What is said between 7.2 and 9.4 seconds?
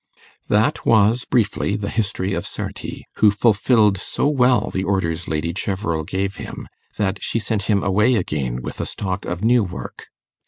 she sent him away again with a stock